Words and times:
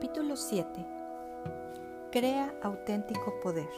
Capítulo 0.00 0.34
7. 0.34 0.86
Crea 2.10 2.54
auténtico 2.62 3.38
poder. 3.42 3.68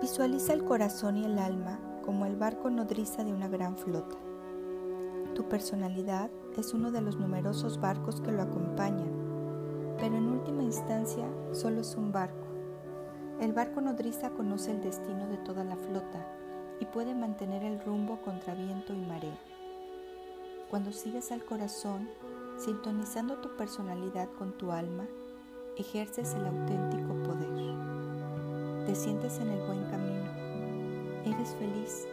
Visualiza 0.00 0.54
el 0.54 0.64
corazón 0.64 1.18
y 1.18 1.26
el 1.26 1.38
alma 1.38 1.78
como 2.06 2.24
el 2.24 2.36
barco 2.36 2.70
nodriza 2.70 3.24
de 3.24 3.34
una 3.34 3.46
gran 3.46 3.76
flota. 3.76 4.16
Tu 5.34 5.46
personalidad 5.46 6.30
es 6.56 6.72
uno 6.72 6.90
de 6.90 7.02
los 7.02 7.18
numerosos 7.18 7.78
barcos 7.78 8.22
que 8.22 8.32
lo 8.32 8.40
acompañan, 8.40 9.12
pero 9.98 10.16
en 10.16 10.30
última 10.30 10.62
instancia 10.62 11.28
solo 11.52 11.82
es 11.82 11.96
un 11.96 12.10
barco. 12.10 12.46
El 13.42 13.52
barco 13.52 13.82
nodriza 13.82 14.30
conoce 14.30 14.70
el 14.70 14.80
destino 14.80 15.28
de 15.28 15.36
toda 15.36 15.64
la 15.64 15.76
flota 15.76 16.26
y 16.80 16.86
puede 16.86 17.14
mantener 17.14 17.62
el 17.62 17.78
rumbo 17.78 18.22
contra 18.22 18.54
viento 18.54 18.94
y 18.94 19.00
marea. 19.00 19.38
Cuando 20.70 20.92
sigues 20.92 21.30
al 21.30 21.44
corazón, 21.44 22.08
sintonizando 22.58 23.36
tu 23.38 23.56
personalidad 23.56 24.28
con 24.38 24.52
tu 24.52 24.72
alma, 24.72 25.06
ejerces 25.76 26.34
el 26.34 26.46
auténtico 26.46 27.14
poder. 27.22 28.86
Te 28.86 28.94
sientes 28.94 29.38
en 29.38 29.48
el 29.48 29.66
buen 29.66 29.84
camino. 29.84 30.24
Eres 31.24 31.54
feliz. 31.56 32.06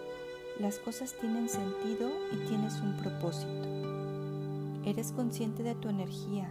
Las 0.60 0.80
cosas 0.80 1.14
tienen 1.20 1.50
sentido 1.50 2.10
y 2.32 2.38
tienes 2.48 2.80
un 2.82 2.96
propósito. 2.98 3.68
Eres 4.86 5.12
consciente 5.12 5.64
de 5.64 5.76
tu 5.76 5.90
energía, 5.90 6.50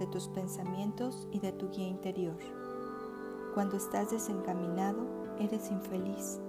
de 0.00 0.06
tus 0.08 0.28
pensamientos 0.28 1.28
y 1.30 1.38
de 1.38 1.52
tu 1.52 1.70
guía 1.70 1.88
interior. 1.88 2.36
Cuando 3.54 3.76
estás 3.76 4.10
desencaminado, 4.10 5.06
eres 5.38 5.70
infeliz 5.70 6.40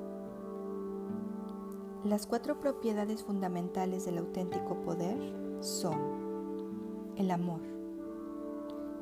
las 2.07 2.25
cuatro 2.25 2.59
propiedades 2.59 3.23
fundamentales 3.23 4.05
del 4.05 4.19
auténtico 4.19 4.81
poder 4.81 5.17
son 5.59 6.16
el 7.17 7.31
amor. 7.31 7.61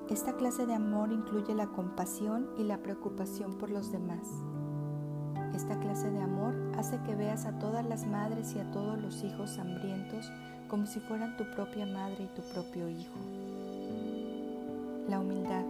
Esta 0.10 0.34
clase 0.34 0.66
de 0.66 0.74
amor 0.74 1.12
incluye 1.12 1.54
la 1.54 1.68
compasión 1.68 2.48
y 2.58 2.64
la 2.64 2.78
preocupación 2.78 3.58
por 3.58 3.70
los 3.70 3.92
demás. 3.92 4.28
Esta 5.54 5.80
clase 5.80 6.10
de 6.10 6.22
amor 6.22 6.54
hace 6.78 7.00
que 7.04 7.16
veas 7.16 7.46
a 7.46 7.60
todas 7.60 7.86
las 7.86 8.06
madres 8.08 8.56
y 8.56 8.60
a 8.60 8.72
todos 8.72 9.02
los 9.02 9.24
hijos 9.24 9.58
hambrientos 9.58 10.32
como 10.70 10.86
si 10.86 11.00
fueran 11.02 11.36
tu 11.38 11.44
propia 11.52 11.86
madre 11.86 12.24
y 12.24 12.36
tu 12.36 12.42
propio 12.54 12.88
hijo. 12.88 13.18
La 15.10 15.20
humildad. 15.20 15.66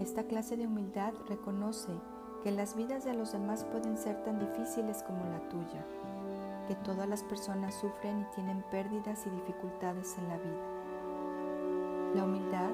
Esta 0.00 0.24
clase 0.24 0.56
de 0.56 0.66
humildad 0.66 1.12
reconoce 1.28 1.92
que 2.42 2.50
las 2.50 2.76
vidas 2.76 3.04
de 3.04 3.14
los 3.14 3.32
demás 3.32 3.64
pueden 3.64 3.96
ser 3.96 4.22
tan 4.24 4.38
difíciles 4.38 5.02
como 5.02 5.24
la 5.24 5.40
tuya, 5.48 5.84
que 6.66 6.74
todas 6.76 7.08
las 7.08 7.22
personas 7.22 7.74
sufren 7.74 8.20
y 8.20 8.34
tienen 8.34 8.64
pérdidas 8.70 9.26
y 9.26 9.30
dificultades 9.30 10.16
en 10.18 10.28
la 10.28 10.36
vida. 10.36 10.83
La 12.14 12.24
humildad 12.24 12.70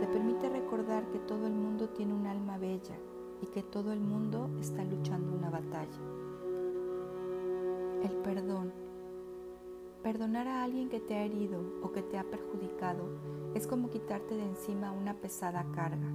te 0.00 0.06
permite 0.08 0.48
recordar 0.48 1.04
que 1.10 1.20
todo 1.20 1.46
el 1.46 1.52
mundo 1.52 1.88
tiene 1.90 2.12
un 2.12 2.26
alma 2.26 2.58
bella 2.58 2.96
y 3.40 3.46
que 3.46 3.62
todo 3.62 3.92
el 3.92 4.00
mundo 4.00 4.50
está 4.60 4.82
luchando 4.82 5.32
una 5.32 5.48
batalla. 5.48 6.00
El 8.02 8.16
perdón. 8.16 8.72
Perdonar 10.02 10.48
a 10.48 10.64
alguien 10.64 10.88
que 10.88 10.98
te 10.98 11.14
ha 11.14 11.24
herido 11.24 11.60
o 11.82 11.92
que 11.92 12.02
te 12.02 12.18
ha 12.18 12.24
perjudicado 12.24 13.04
es 13.54 13.66
como 13.66 13.90
quitarte 13.90 14.34
de 14.34 14.44
encima 14.44 14.90
una 14.90 15.14
pesada 15.14 15.64
carga. 15.72 16.10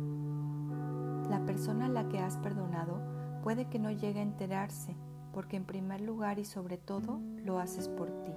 La 1.29 1.45
persona 1.45 1.85
a 1.85 1.89
la 1.89 2.09
que 2.09 2.19
has 2.19 2.37
perdonado 2.37 2.99
puede 3.43 3.69
que 3.69 3.79
no 3.79 3.91
llegue 3.91 4.19
a 4.19 4.23
enterarse, 4.23 4.95
porque 5.33 5.55
en 5.55 5.65
primer 5.65 6.01
lugar 6.01 6.39
y 6.39 6.45
sobre 6.45 6.77
todo 6.77 7.19
lo 7.37 7.59
haces 7.59 7.87
por 7.87 8.09
ti. 8.23 8.33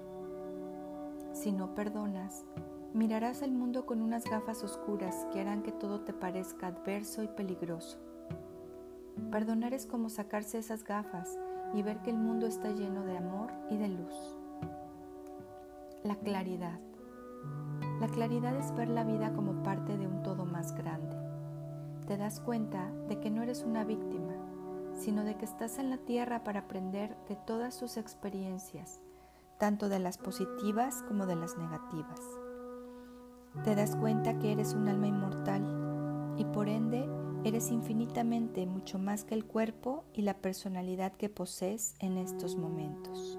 Si 1.33 1.51
no 1.51 1.75
perdonas, 1.75 2.45
mirarás 2.95 3.43
el 3.43 3.53
mundo 3.53 3.87
con 3.87 4.03
unas 4.03 4.25
gafas 4.25 4.63
oscuras 4.65 5.27
que 5.33 5.41
harán 5.41 5.63
que 5.63 5.73
todo 5.73 6.01
te 6.01 6.13
parezca 6.13 6.69
adverso 6.69 7.23
y 7.23 7.29
peligroso. 7.29 7.99
Perdonar 9.31 9.75
es 9.75 9.87
como 9.87 10.09
sacarse 10.09 10.59
esas 10.59 10.85
gafas 10.85 11.39
y 11.75 11.83
ver 11.83 11.99
que 12.03 12.11
el 12.11 12.17
mundo 12.17 12.47
está 12.47 12.71
lleno 12.71 13.05
de 13.05 13.17
amor 13.17 13.53
y 13.71 13.77
de 13.77 13.89
luz. 13.89 14.37
La 16.05 16.17
claridad. 16.17 16.79
La 18.01 18.09
claridad 18.09 18.57
es 18.57 18.75
ver 18.75 18.89
la 18.89 19.05
vida 19.05 19.33
como 19.35 19.63
parte 19.63 19.99
de 19.99 20.07
un 20.07 20.23
todo 20.23 20.45
más 20.45 20.75
grande 20.75 21.29
te 22.09 22.17
das 22.17 22.41
cuenta 22.41 22.91
de 23.07 23.21
que 23.21 23.31
no 23.31 23.43
eres 23.43 23.65
una 23.65 23.85
víctima, 23.85 24.33
sino 24.95 25.25
de 25.25 25.37
que 25.37 25.45
estás 25.45 25.79
en 25.79 25.91
la 25.91 25.99
tierra 25.99 26.43
para 26.43 26.61
aprender 26.61 27.15
de 27.29 27.37
todas 27.37 27.75
sus 27.75 27.99
experiencias, 27.99 29.03
tanto 29.59 29.91
de 29.91 29.99
las 29.99 30.17
positivas 30.17 31.03
como 31.07 31.27
de 31.27 31.37
las 31.37 31.59
negativas. 31.59 32.38
Te 33.65 33.75
das 33.75 33.97
cuenta 33.97 34.39
que 34.39 34.53
eres 34.53 34.75
un 34.75 34.89
alma 34.89 35.09
inmortal 35.09 36.35
y 36.37 36.45
por 36.45 36.69
ende 36.69 37.09
eres 37.45 37.71
infinitamente 37.71 38.67
mucho 38.67 38.99
más 38.99 39.25
que 39.25 39.35
el 39.35 39.45
cuerpo 39.45 40.05
y 40.13 40.23
la 40.23 40.35
personalidad 40.35 41.13
que 41.13 41.29
posees 41.29 41.95
en 42.01 42.19
estos 42.19 42.57
momentos. 42.57 43.39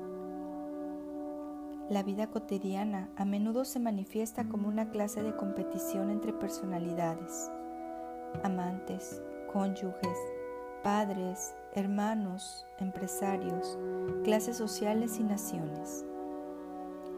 La 1.90 2.04
vida 2.04 2.28
cotidiana 2.28 3.10
a 3.16 3.26
menudo 3.26 3.66
se 3.66 3.80
manifiesta 3.80 4.48
como 4.48 4.68
una 4.68 4.92
clase 4.92 5.24
de 5.24 5.36
competición 5.36 6.10
entre 6.10 6.34
personalidades 6.34 7.50
amantes, 8.44 9.22
cónyuges, 9.52 10.18
padres, 10.84 11.56
hermanos, 11.74 12.66
empresarios, 12.80 13.78
clases 14.24 14.58
sociales 14.58 15.20
y 15.20 15.24
naciones. 15.24 16.06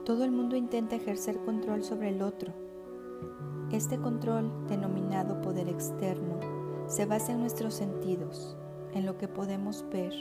Todo 0.06 0.23
el 0.23 0.31
mundo 0.31 0.56
intenta 0.56 0.96
ejercer 0.96 1.38
control 1.44 1.84
sobre 1.84 2.09
el 2.09 2.22
otro. 2.22 2.53
Este 3.71 3.97
control, 3.97 4.51
denominado 4.67 5.41
poder 5.41 5.69
externo, 5.69 6.39
se 6.87 7.05
basa 7.05 7.31
en 7.31 7.39
nuestros 7.39 7.73
sentidos, 7.73 8.57
en 8.93 9.05
lo 9.05 9.17
que 9.17 9.27
podemos 9.27 9.85
ver, 9.91 10.13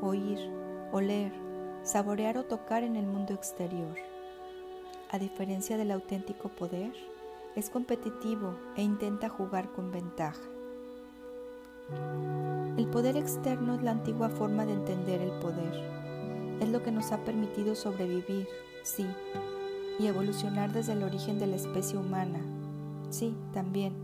oír, 0.00 0.38
oler, 0.92 1.32
saborear 1.82 2.38
o 2.38 2.44
tocar 2.44 2.82
en 2.82 2.96
el 2.96 3.06
mundo 3.06 3.34
exterior. 3.34 3.94
A 5.10 5.18
diferencia 5.18 5.76
del 5.76 5.90
auténtico 5.90 6.48
poder, 6.48 6.92
es 7.54 7.70
competitivo 7.70 8.54
e 8.76 8.82
intenta 8.82 9.28
jugar 9.28 9.72
con 9.72 9.92
ventaja. 9.92 10.42
El 12.76 12.88
poder 12.88 13.16
externo 13.16 13.74
es 13.74 13.82
la 13.82 13.92
antigua 13.92 14.28
forma 14.28 14.66
de 14.66 14.72
entender 14.72 15.20
el 15.22 15.32
poder. 15.38 15.72
Es 16.60 16.68
lo 16.68 16.82
que 16.82 16.90
nos 16.90 17.12
ha 17.12 17.24
permitido 17.24 17.74
sobrevivir, 17.74 18.48
sí, 18.82 19.06
y 19.98 20.06
evolucionar 20.06 20.72
desde 20.72 20.92
el 20.92 21.02
origen 21.02 21.38
de 21.38 21.46
la 21.46 21.56
especie 21.56 21.98
humana, 21.98 22.40
sí, 23.10 23.36
también, 23.52 23.94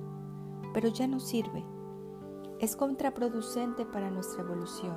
pero 0.73 0.89
ya 0.89 1.07
no 1.07 1.21
sirve. 1.21 1.65
Es 2.59 2.77
contraproducente 2.77 3.85
para 3.85 4.11
nuestra 4.11 4.43
evolución. 4.43 4.97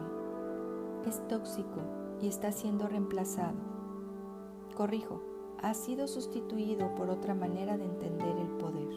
Es 1.05 1.27
tóxico 1.27 1.81
y 2.21 2.27
está 2.27 2.51
siendo 2.51 2.87
reemplazado. 2.87 3.57
Corrijo, 4.75 5.21
ha 5.61 5.73
sido 5.73 6.07
sustituido 6.07 6.93
por 6.95 7.09
otra 7.09 7.33
manera 7.33 7.77
de 7.77 7.85
entender 7.85 8.37
el 8.37 8.49
poder. 8.57 8.87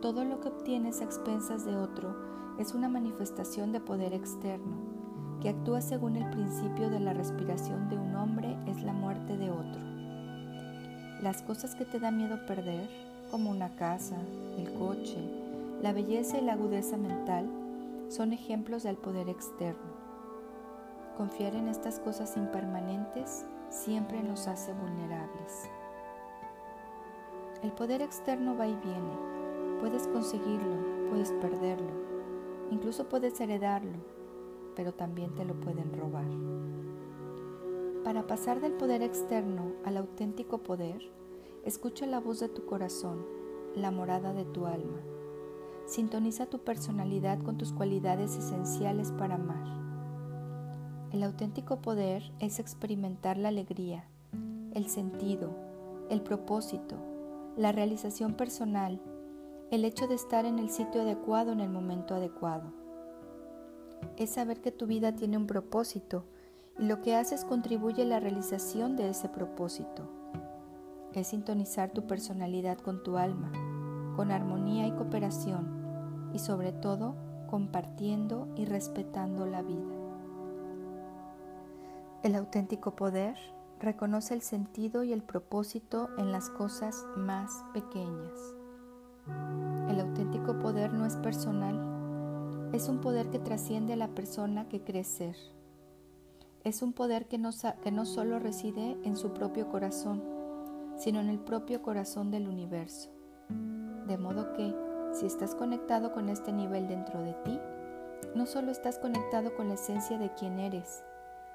Todo 0.00 0.24
lo 0.24 0.40
que 0.40 0.48
obtienes 0.48 1.00
a 1.00 1.04
expensas 1.04 1.66
de 1.66 1.76
otro 1.76 2.16
es 2.58 2.74
una 2.74 2.88
manifestación 2.88 3.70
de 3.72 3.80
poder 3.80 4.14
externo, 4.14 4.76
que 5.40 5.50
actúa 5.50 5.80
según 5.80 6.16
el 6.16 6.28
principio 6.30 6.90
de 6.90 7.00
la 7.00 7.12
respiración 7.12 7.88
de 7.88 7.98
un 7.98 8.14
hombre 8.14 8.56
es 8.66 8.82
la 8.82 8.92
muerte 8.92 9.36
de 9.36 9.50
otro. 9.50 9.89
Las 11.22 11.42
cosas 11.42 11.74
que 11.74 11.84
te 11.84 12.00
da 12.00 12.10
miedo 12.10 12.46
perder, 12.46 12.88
como 13.30 13.50
una 13.50 13.76
casa, 13.76 14.16
el 14.56 14.72
coche, 14.72 15.18
la 15.82 15.92
belleza 15.92 16.38
y 16.38 16.40
la 16.40 16.54
agudeza 16.54 16.96
mental, 16.96 17.46
son 18.08 18.32
ejemplos 18.32 18.84
del 18.84 18.96
poder 18.96 19.28
externo. 19.28 20.00
Confiar 21.18 21.54
en 21.56 21.68
estas 21.68 22.00
cosas 22.00 22.38
impermanentes 22.38 23.44
siempre 23.68 24.22
nos 24.22 24.48
hace 24.48 24.72
vulnerables. 24.72 25.68
El 27.62 27.72
poder 27.72 28.00
externo 28.00 28.56
va 28.56 28.66
y 28.66 28.74
viene. 28.76 29.78
Puedes 29.80 30.08
conseguirlo, 30.08 31.10
puedes 31.10 31.32
perderlo, 31.32 31.92
incluso 32.70 33.10
puedes 33.10 33.38
heredarlo, 33.42 33.98
pero 34.74 34.94
también 34.94 35.34
te 35.34 35.44
lo 35.44 35.52
pueden 35.60 35.92
robar. 35.92 36.24
Para 38.04 38.26
pasar 38.26 38.62
del 38.62 38.72
poder 38.72 39.02
externo 39.02 39.74
al 39.84 39.98
auténtico 39.98 40.62
poder, 40.62 41.02
escucha 41.66 42.06
la 42.06 42.18
voz 42.18 42.40
de 42.40 42.48
tu 42.48 42.64
corazón, 42.64 43.26
la 43.74 43.90
morada 43.90 44.32
de 44.32 44.46
tu 44.46 44.64
alma. 44.64 45.00
Sintoniza 45.84 46.46
tu 46.46 46.60
personalidad 46.60 47.42
con 47.42 47.58
tus 47.58 47.74
cualidades 47.74 48.36
esenciales 48.36 49.12
para 49.12 49.34
amar. 49.34 49.66
El 51.12 51.22
auténtico 51.22 51.82
poder 51.82 52.22
es 52.38 52.58
experimentar 52.58 53.36
la 53.36 53.48
alegría, 53.48 54.08
el 54.72 54.88
sentido, 54.88 55.50
el 56.08 56.22
propósito, 56.22 56.96
la 57.58 57.70
realización 57.70 58.32
personal, 58.32 58.98
el 59.70 59.84
hecho 59.84 60.08
de 60.08 60.14
estar 60.14 60.46
en 60.46 60.58
el 60.58 60.70
sitio 60.70 61.02
adecuado 61.02 61.52
en 61.52 61.60
el 61.60 61.68
momento 61.68 62.14
adecuado. 62.14 62.72
Es 64.16 64.30
saber 64.30 64.62
que 64.62 64.72
tu 64.72 64.86
vida 64.86 65.14
tiene 65.14 65.36
un 65.36 65.46
propósito 65.46 66.24
lo 66.80 67.02
que 67.02 67.14
haces 67.14 67.44
contribuye 67.44 68.04
a 68.04 68.06
la 68.06 68.20
realización 68.20 68.96
de 68.96 69.10
ese 69.10 69.28
propósito. 69.28 70.08
es 71.12 71.26
sintonizar 71.26 71.90
tu 71.90 72.06
personalidad 72.06 72.78
con 72.78 73.02
tu 73.02 73.18
alma, 73.18 73.52
con 74.16 74.30
armonía 74.30 74.86
y 74.86 74.92
cooperación, 74.92 76.30
y 76.32 76.38
sobre 76.38 76.72
todo 76.72 77.16
compartiendo 77.50 78.48
y 78.56 78.64
respetando 78.64 79.44
la 79.44 79.60
vida. 79.60 79.94
El 82.22 82.34
auténtico 82.34 82.96
poder 82.96 83.36
reconoce 83.78 84.32
el 84.32 84.40
sentido 84.40 85.02
y 85.02 85.12
el 85.12 85.22
propósito 85.22 86.08
en 86.16 86.32
las 86.32 86.48
cosas 86.48 87.04
más 87.14 87.62
pequeñas. 87.74 88.54
El 89.90 90.00
auténtico 90.00 90.58
poder 90.58 90.94
no 90.94 91.04
es 91.04 91.16
personal, 91.16 92.70
es 92.72 92.88
un 92.88 93.02
poder 93.02 93.28
que 93.28 93.38
trasciende 93.38 93.92
a 93.92 93.96
la 93.96 94.08
persona 94.08 94.66
que 94.68 94.82
cree 94.82 95.04
ser. 95.04 95.36
Es 96.62 96.82
un 96.82 96.92
poder 96.92 97.26
que 97.26 97.38
no, 97.38 97.52
solo 97.52 98.38
reside 98.38 98.98
en 99.02 99.16
su 99.16 99.32
propio 99.32 99.68
corazón, 99.70 100.22
sino 100.98 101.18
en 101.18 101.30
el 101.30 101.38
propio 101.38 101.80
corazón 101.80 102.30
del 102.30 102.48
universo. 102.48 103.10
De 104.06 104.18
modo 104.18 104.52
que, 104.52 104.74
si 105.14 105.24
estás 105.24 105.54
conectado 105.54 106.12
con 106.12 106.28
este 106.28 106.52
nivel 106.52 106.86
dentro 106.86 107.22
de 107.22 107.32
ti, 107.44 107.58
no 108.34 108.44
solo 108.44 108.70
estás 108.70 108.98
conectado 108.98 109.54
con 109.56 109.68
la 109.68 109.74
esencia 109.74 110.18
de 110.18 110.34
quien 110.34 110.60
eres, 110.60 111.02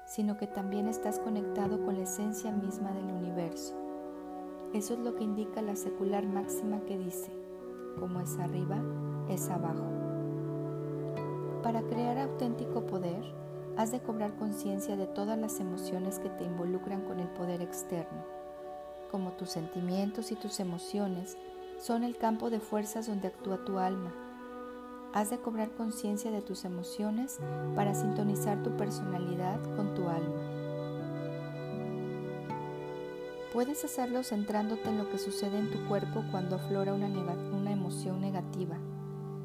sino 0.06 0.36
que 0.36 0.48
también 0.48 0.88
estás 0.88 1.20
conectado 1.20 1.84
con 1.84 1.96
la 1.96 2.02
esencia 2.02 2.50
misma 2.50 2.90
del 2.90 3.04
universo. 3.04 3.76
Eso 4.74 4.94
es 4.94 4.98
lo 4.98 5.14
que 5.14 5.22
indica 5.22 5.62
la 5.62 5.76
secular 5.76 6.26
máxima 6.26 6.80
que 6.80 6.98
dice, 6.98 7.30
como 8.00 8.20
es 8.20 8.36
arriba, 8.38 8.82
es 9.28 9.48
abajo. 9.50 9.86
Para 11.62 11.82
crear 11.82 12.18
auténtico 12.18 12.86
poder, 12.86 13.22
has 13.76 13.92
de 13.92 14.00
cobrar 14.00 14.34
conciencia 14.36 14.96
de 14.96 15.06
todas 15.06 15.38
las 15.38 15.60
emociones 15.60 16.18
que 16.18 16.30
te 16.30 16.44
involucran 16.44 17.02
con 17.02 17.20
el 17.20 17.28
poder 17.28 17.60
externo, 17.60 18.24
como 19.10 19.32
tus 19.32 19.50
sentimientos 19.50 20.32
y 20.32 20.36
tus 20.36 20.60
emociones 20.60 21.36
son 21.78 22.02
el 22.02 22.16
campo 22.16 22.48
de 22.48 22.58
fuerzas 22.60 23.06
donde 23.06 23.28
actúa 23.28 23.64
tu 23.64 23.78
alma. 23.78 24.14
Has 25.12 25.30
de 25.30 25.38
cobrar 25.38 25.70
conciencia 25.72 26.30
de 26.30 26.42
tus 26.42 26.64
emociones 26.64 27.38
para 27.74 27.94
sintonizar 27.94 28.62
tu 28.62 28.76
personalidad 28.76 29.60
con 29.76 29.94
tu 29.94 30.08
alma. 30.08 30.56
Puedes 33.52 33.84
hacerlo 33.84 34.22
centrándote 34.22 34.88
en 34.88 34.98
lo 34.98 35.08
que 35.08 35.18
sucede 35.18 35.58
en 35.58 35.70
tu 35.70 35.86
cuerpo 35.86 36.24
cuando 36.30 36.56
aflora 36.56 36.92
una, 36.92 37.08
una 37.08 37.72
emoción 37.72 38.20
negativa, 38.20 38.76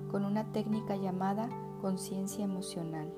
con 0.09 0.25
una 0.25 0.51
técnica 0.51 0.95
llamada 0.95 1.49
conciencia 1.81 2.43
emocional. 2.43 3.13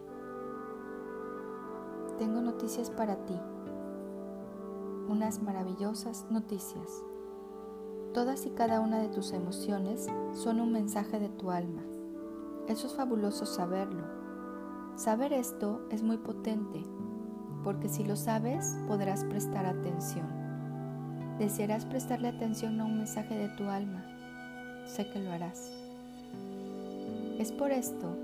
Tengo 2.18 2.42
noticias 2.42 2.92
para 2.92 3.16
ti, 3.26 3.34
unas 5.10 5.42
maravillosas 5.42 6.28
noticias. 6.30 7.04
Todas 8.14 8.46
y 8.46 8.52
cada 8.52 8.82
una 8.82 9.00
de 9.00 9.10
tus 9.10 9.32
emociones 9.32 10.08
son 10.34 10.62
un 10.62 10.72
mensaje 10.72 11.20
de 11.20 11.30
tu 11.30 11.50
alma. 11.50 11.82
Eso 12.68 12.86
es 12.86 12.94
fabuloso 12.94 13.48
saberlo. 13.48 14.04
Saber 14.96 15.34
esto 15.34 15.88
es 15.90 16.04
muy 16.04 16.18
potente, 16.18 16.84
porque 17.64 17.90
si 17.90 18.04
lo 18.04 18.16
sabes 18.16 18.78
podrás 18.88 19.24
prestar 19.26 19.66
atención. 19.66 20.28
Desearás 21.40 21.86
prestarle 21.86 22.28
atención 22.28 22.80
a 22.80 22.86
un 22.86 22.98
mensaje 22.98 23.36
de 23.36 23.50
tu 23.58 23.64
alma. 23.64 24.06
Sé 24.86 25.10
que 25.10 25.20
lo 25.20 25.32
harás. 25.32 25.72
Es 27.40 27.52
por 27.52 27.72
esto 27.72 28.16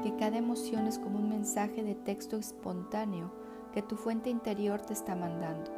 que 0.00 0.16
cada 0.16 0.38
emoción 0.38 0.86
es 0.86 0.98
como 0.98 1.18
un 1.18 1.28
mensaje 1.28 1.82
de 1.82 1.94
texto 1.94 2.36
espontáneo 2.36 3.30
que 3.72 3.82
tu 3.82 3.96
fuente 3.96 4.30
interior 4.30 4.80
te 4.80 4.92
está 4.92 5.14
mandando. 5.14 5.70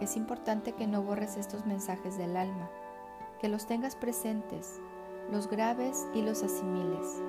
Es 0.00 0.16
importante 0.16 0.72
que 0.72 0.86
no 0.86 1.02
borres 1.02 1.36
estos 1.36 1.66
mensajes 1.66 2.16
del 2.16 2.36
alma, 2.36 2.70
que 3.40 3.48
los 3.48 3.66
tengas 3.66 3.96
presentes, 3.96 4.80
los 5.32 5.48
grabes 5.48 6.06
y 6.14 6.22
los 6.22 6.42
asimiles. 6.42 7.22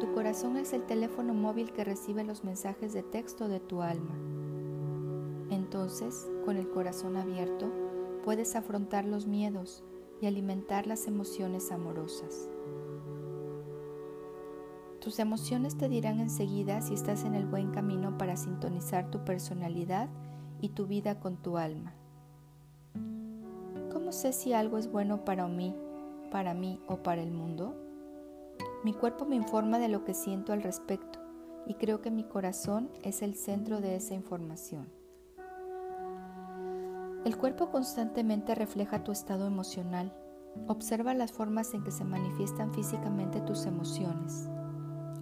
Tu 0.00 0.12
corazón 0.12 0.56
es 0.56 0.72
el 0.72 0.84
teléfono 0.84 1.34
móvil 1.34 1.72
que 1.72 1.84
recibe 1.84 2.24
los 2.24 2.44
mensajes 2.44 2.92
de 2.92 3.02
texto 3.02 3.48
de 3.48 3.60
tu 3.60 3.82
alma. 3.82 4.14
Entonces, 5.50 6.28
con 6.44 6.56
el 6.56 6.68
corazón 6.68 7.16
abierto, 7.16 7.70
puedes 8.24 8.56
afrontar 8.56 9.04
los 9.04 9.26
miedos 9.26 9.84
y 10.20 10.26
alimentar 10.26 10.86
las 10.86 11.06
emociones 11.06 11.72
amorosas. 11.72 12.48
Tus 15.02 15.18
emociones 15.18 15.76
te 15.76 15.88
dirán 15.88 16.20
enseguida 16.20 16.80
si 16.80 16.94
estás 16.94 17.24
en 17.24 17.34
el 17.34 17.44
buen 17.44 17.72
camino 17.72 18.16
para 18.16 18.36
sintonizar 18.36 19.10
tu 19.10 19.24
personalidad 19.24 20.08
y 20.60 20.68
tu 20.68 20.86
vida 20.86 21.18
con 21.18 21.38
tu 21.38 21.58
alma. 21.58 21.92
¿Cómo 23.92 24.12
sé 24.12 24.32
si 24.32 24.52
algo 24.52 24.78
es 24.78 24.92
bueno 24.92 25.24
para 25.24 25.48
mí, 25.48 25.74
para 26.30 26.54
mí 26.54 26.80
o 26.86 26.98
para 26.98 27.20
el 27.20 27.32
mundo? 27.32 27.74
Mi 28.84 28.92
cuerpo 28.92 29.24
me 29.24 29.34
informa 29.34 29.80
de 29.80 29.88
lo 29.88 30.04
que 30.04 30.14
siento 30.14 30.52
al 30.52 30.62
respecto 30.62 31.18
y 31.66 31.74
creo 31.74 32.00
que 32.00 32.12
mi 32.12 32.22
corazón 32.22 32.88
es 33.02 33.22
el 33.22 33.34
centro 33.34 33.80
de 33.80 33.96
esa 33.96 34.14
información. 34.14 34.88
El 37.24 37.36
cuerpo 37.36 37.72
constantemente 37.72 38.54
refleja 38.54 39.02
tu 39.02 39.10
estado 39.10 39.48
emocional. 39.48 40.16
Observa 40.68 41.12
las 41.12 41.32
formas 41.32 41.74
en 41.74 41.82
que 41.82 41.90
se 41.90 42.04
manifiestan 42.04 42.72
físicamente 42.72 43.40
tus 43.40 43.66
emociones. 43.66 44.48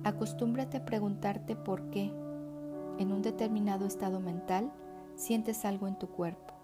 Acostúmbrate 0.04 0.78
a 0.78 0.84
preguntarte 0.84 1.56
por 1.56 1.90
qué, 1.90 2.12
en 2.98 3.12
un 3.12 3.22
determinado 3.22 3.86
estado 3.86 4.20
mental, 4.20 4.72
sientes 5.14 5.64
algo 5.64 5.88
en 5.88 5.98
tu 5.98 6.08
cuerpo. 6.08 6.54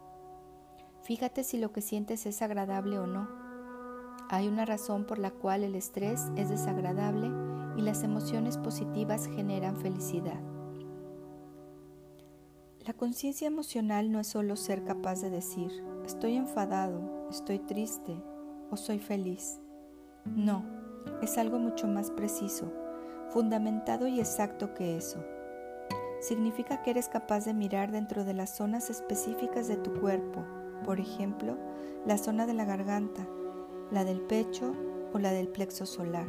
Fíjate 1.02 1.44
si 1.44 1.58
lo 1.58 1.72
que 1.72 1.82
sientes 1.82 2.26
es 2.26 2.42
agradable 2.42 2.98
o 2.98 3.06
no. 3.06 3.28
Hay 4.28 4.48
una 4.48 4.64
razón 4.64 5.04
por 5.04 5.18
la 5.18 5.30
cual 5.30 5.64
el 5.64 5.74
estrés 5.74 6.32
es 6.36 6.48
desagradable 6.48 7.30
y 7.76 7.82
las 7.82 8.02
emociones 8.02 8.58
positivas 8.58 9.26
generan 9.28 9.76
felicidad. 9.76 10.40
La 12.86 12.92
conciencia 12.92 13.46
emocional 13.46 14.10
no 14.10 14.20
es 14.20 14.28
solo 14.28 14.56
ser 14.56 14.84
capaz 14.84 15.20
de 15.20 15.28
decir, 15.28 15.70
estoy 16.04 16.36
enfadado, 16.36 17.28
estoy 17.30 17.58
triste 17.58 18.16
o 18.70 18.76
soy 18.76 18.98
feliz. 18.98 19.60
No, 20.24 20.64
es 21.22 21.36
algo 21.38 21.58
mucho 21.58 21.86
más 21.86 22.10
preciso, 22.10 22.72
fundamentado 23.30 24.06
y 24.06 24.20
exacto 24.20 24.74
que 24.74 24.96
eso 24.96 25.24
significa 26.20 26.82
que 26.82 26.90
eres 26.90 27.08
capaz 27.08 27.44
de 27.44 27.54
mirar 27.54 27.90
dentro 27.92 28.24
de 28.24 28.34
las 28.34 28.50
zonas 28.50 28.90
específicas 28.90 29.68
de 29.68 29.76
tu 29.76 29.92
cuerpo, 29.94 30.44
por 30.84 30.98
ejemplo, 31.00 31.56
la 32.04 32.18
zona 32.18 32.46
de 32.46 32.54
la 32.54 32.64
garganta, 32.64 33.26
la 33.90 34.04
del 34.04 34.20
pecho 34.20 34.74
o 35.12 35.18
la 35.18 35.30
del 35.30 35.48
plexo 35.48 35.86
solar, 35.86 36.28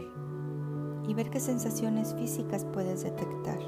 y 1.08 1.14
ver 1.14 1.30
qué 1.30 1.40
sensaciones 1.40 2.14
físicas 2.16 2.66
puedes 2.66 3.04
detectar. 3.04 3.60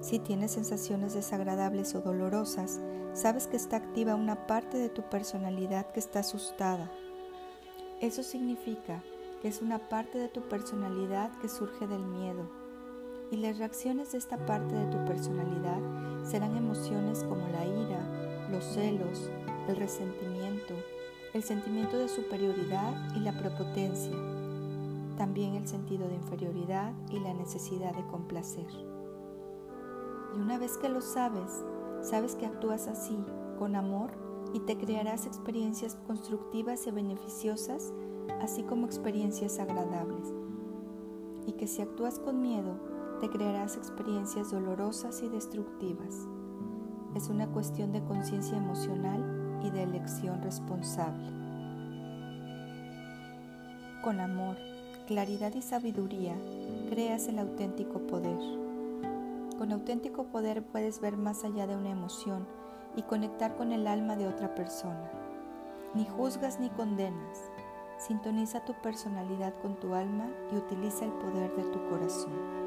Si 0.00 0.18
tienes 0.18 0.52
sensaciones 0.52 1.14
desagradables 1.14 1.94
o 1.94 2.00
dolorosas, 2.00 2.80
sabes 3.14 3.46
que 3.46 3.56
está 3.56 3.76
activa 3.76 4.14
una 4.14 4.46
parte 4.46 4.76
de 4.76 4.90
tu 4.90 5.02
personalidad 5.08 5.90
que 5.92 6.00
está 6.00 6.20
asustada. 6.20 6.90
Eso 8.00 8.22
significa 8.22 9.02
es 9.48 9.60
una 9.60 9.78
parte 9.78 10.18
de 10.18 10.28
tu 10.28 10.40
personalidad 10.42 11.30
que 11.38 11.48
surge 11.48 11.86
del 11.86 12.04
miedo 12.04 12.48
y 13.30 13.36
las 13.36 13.58
reacciones 13.58 14.12
de 14.12 14.18
esta 14.18 14.38
parte 14.46 14.74
de 14.74 14.86
tu 14.86 15.04
personalidad 15.04 15.80
serán 16.24 16.56
emociones 16.56 17.24
como 17.24 17.46
la 17.48 17.64
ira, 17.64 18.48
los 18.50 18.64
celos, 18.64 19.30
el 19.68 19.76
resentimiento, 19.76 20.74
el 21.32 21.42
sentimiento 21.42 21.98
de 21.98 22.08
superioridad 22.08 22.94
y 23.16 23.20
la 23.20 23.32
prepotencia, 23.32 24.14
también 25.18 25.54
el 25.54 25.66
sentido 25.68 26.08
de 26.08 26.14
inferioridad 26.14 26.92
y 27.10 27.20
la 27.20 27.34
necesidad 27.34 27.94
de 27.94 28.06
complacer. 28.06 28.66
Y 30.34 30.38
una 30.38 30.58
vez 30.58 30.78
que 30.78 30.88
lo 30.88 31.00
sabes, 31.00 31.64
sabes 32.02 32.34
que 32.34 32.46
actúas 32.46 32.88
así, 32.88 33.18
con 33.58 33.76
amor, 33.76 34.10
y 34.52 34.60
te 34.60 34.78
crearás 34.78 35.26
experiencias 35.26 35.96
constructivas 36.06 36.86
y 36.86 36.92
beneficiosas, 36.92 37.92
así 38.40 38.62
como 38.62 38.86
experiencias 38.86 39.58
agradables. 39.58 40.32
Y 41.46 41.52
que 41.52 41.66
si 41.66 41.82
actúas 41.82 42.18
con 42.18 42.40
miedo, 42.40 42.78
te 43.20 43.28
crearás 43.28 43.76
experiencias 43.76 44.50
dolorosas 44.50 45.22
y 45.22 45.28
destructivas. 45.28 46.26
Es 47.14 47.28
una 47.28 47.46
cuestión 47.46 47.92
de 47.92 48.02
conciencia 48.02 48.56
emocional 48.56 49.60
y 49.62 49.70
de 49.70 49.82
elección 49.82 50.42
responsable. 50.42 51.28
Con 54.02 54.20
amor, 54.20 54.56
claridad 55.06 55.54
y 55.54 55.62
sabiduría, 55.62 56.34
creas 56.90 57.28
el 57.28 57.38
auténtico 57.38 58.00
poder. 58.00 58.38
Con 59.56 59.72
auténtico 59.72 60.24
poder 60.24 60.62
puedes 60.62 61.00
ver 61.00 61.16
más 61.16 61.44
allá 61.44 61.66
de 61.66 61.76
una 61.76 61.90
emoción 61.90 62.46
y 62.96 63.02
conectar 63.02 63.56
con 63.56 63.72
el 63.72 63.86
alma 63.86 64.16
de 64.16 64.26
otra 64.26 64.54
persona. 64.54 65.10
Ni 65.94 66.04
juzgas 66.04 66.58
ni 66.60 66.70
condenas. 66.70 67.38
Sintoniza 68.06 68.60
tu 68.60 68.74
personalidad 68.74 69.54
con 69.62 69.76
tu 69.76 69.94
alma 69.94 70.28
y 70.52 70.56
utiliza 70.56 71.06
el 71.06 71.12
poder 71.12 71.50
de 71.56 71.62
tu 71.62 71.88
corazón. 71.88 72.63